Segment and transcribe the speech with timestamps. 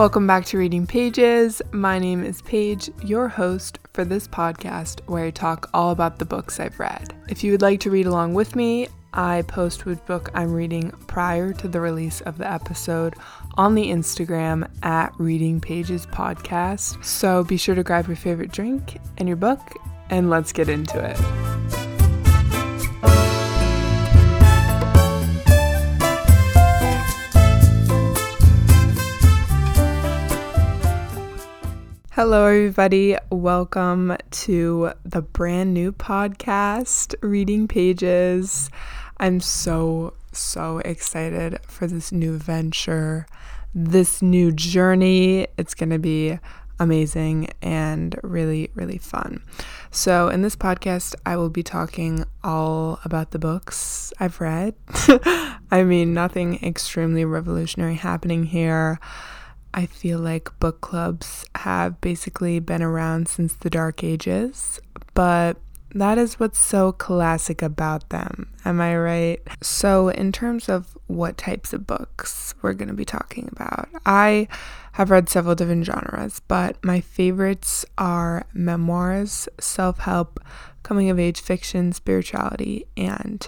[0.00, 1.60] Welcome back to Reading Pages.
[1.72, 6.24] My name is Paige, your host for this podcast where I talk all about the
[6.24, 7.12] books I've read.
[7.28, 10.90] If you would like to read along with me, I post which book I'm reading
[11.06, 13.14] prior to the release of the episode
[13.58, 17.04] on the Instagram at Reading Pages Podcast.
[17.04, 19.60] So be sure to grab your favorite drink and your book,
[20.08, 21.49] and let's get into it.
[32.22, 33.16] Hello, everybody.
[33.30, 38.68] Welcome to the brand new podcast, Reading Pages.
[39.16, 43.24] I'm so, so excited for this new venture,
[43.74, 45.46] this new journey.
[45.56, 46.38] It's going to be
[46.78, 49.42] amazing and really, really fun.
[49.90, 54.74] So, in this podcast, I will be talking all about the books I've read.
[55.70, 59.00] I mean, nothing extremely revolutionary happening here.
[59.72, 64.80] I feel like book clubs have basically been around since the dark ages,
[65.14, 65.56] but
[65.94, 68.52] that is what's so classic about them.
[68.64, 69.40] Am I right?
[69.60, 74.48] So, in terms of what types of books we're going to be talking about, I
[74.92, 80.40] have read several different genres, but my favorites are memoirs, self help,
[80.82, 83.46] coming of age fiction, spirituality, and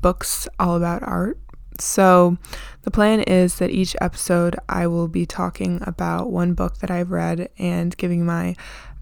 [0.00, 1.38] books all about art.
[1.78, 2.36] So,
[2.82, 7.10] the plan is that each episode I will be talking about one book that I've
[7.10, 8.56] read and giving my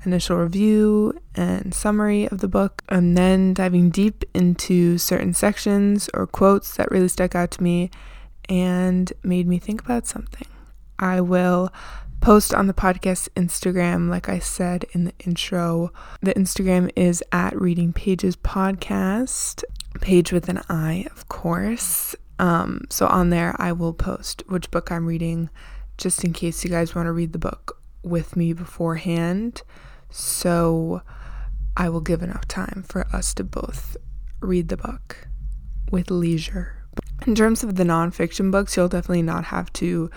[0.04, 6.26] initial review and summary of the book, and then diving deep into certain sections or
[6.26, 7.90] quotes that really stuck out to me
[8.48, 10.46] and made me think about something.
[10.98, 11.72] I will
[12.20, 15.92] post on the podcast Instagram, like I said in the intro.
[16.20, 19.62] The Instagram is at Reading Pages Podcast,
[20.00, 22.16] page with an I, of course.
[22.38, 25.50] Um, so on there, I will post which book I'm reading
[25.96, 29.62] just in case you guys want to read the book with me beforehand.
[30.10, 31.02] So
[31.76, 33.96] I will give enough time for us to both
[34.40, 35.28] read the book
[35.90, 36.84] with leisure.
[37.26, 40.10] In terms of the nonfiction books, you'll definitely not have to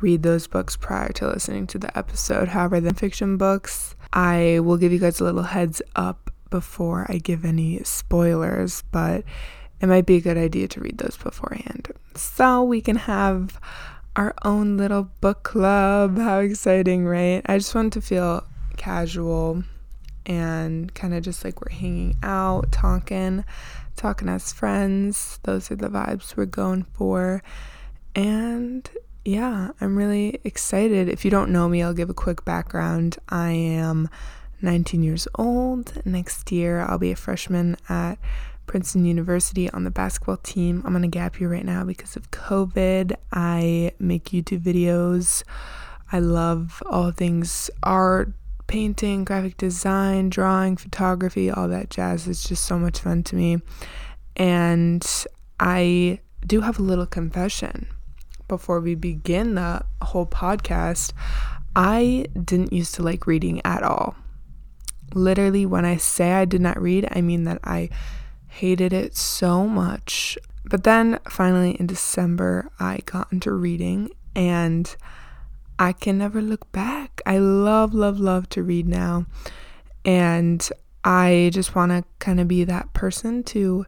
[0.00, 2.48] read those books prior to listening to the episode.
[2.48, 7.18] However, the fiction books, I will give you guys a little heads up before I
[7.18, 9.24] give any spoilers, but
[9.82, 11.88] it might be a good idea to read those beforehand.
[12.14, 13.60] So we can have
[14.14, 16.18] our own little book club.
[16.18, 17.42] How exciting, right?
[17.46, 19.64] I just want to feel casual
[20.24, 23.44] and kind of just like we're hanging out, talking,
[23.96, 25.40] talking as friends.
[25.42, 27.42] Those are the vibes we're going for.
[28.14, 28.88] And
[29.24, 31.08] yeah, I'm really excited.
[31.08, 33.18] If you don't know me, I'll give a quick background.
[33.28, 34.08] I am
[34.60, 36.04] 19 years old.
[36.06, 38.18] Next year, I'll be a freshman at
[38.66, 40.82] Princeton University on the basketball team.
[40.84, 43.14] I'm on a gap year right now because of COVID.
[43.32, 45.42] I make YouTube videos.
[46.10, 48.32] I love all things art,
[48.66, 52.28] painting, graphic design, drawing, photography, all that jazz.
[52.28, 53.58] It's just so much fun to me.
[54.36, 55.06] And
[55.60, 57.86] I do have a little confession
[58.48, 61.12] before we begin the whole podcast.
[61.74, 64.14] I didn't used to like reading at all.
[65.14, 67.90] Literally, when I say I did not read, I mean that I
[68.52, 70.36] hated it so much.
[70.64, 74.94] But then finally in December, I got into reading and
[75.78, 77.20] I can never look back.
[77.26, 79.26] I love, love, love to read now.
[80.04, 80.68] And
[81.02, 83.86] I just want to kind of be that person to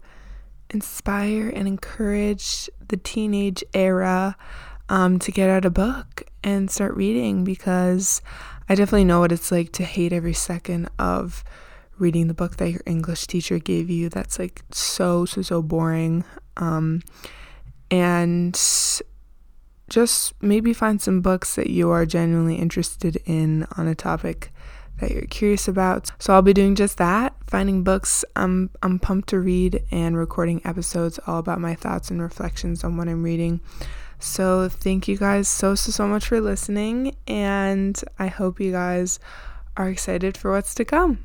[0.71, 4.37] inspire and encourage the teenage era
[4.89, 8.21] um, to get out a book and start reading because
[8.69, 11.45] I definitely know what it's like to hate every second of
[11.99, 16.25] reading the book that your English teacher gave you that's like so so so boring
[16.57, 17.03] um,
[17.91, 18.55] and
[19.89, 24.51] just maybe find some books that you are genuinely interested in on a topic
[25.01, 26.13] that you're curious about.
[26.19, 30.61] So I'll be doing just that, finding books I'm I'm pumped to read and recording
[30.65, 33.61] episodes all about my thoughts and reflections on what I'm reading.
[34.19, 39.19] So thank you guys so so so much for listening and I hope you guys
[39.77, 41.25] are excited for what's to come.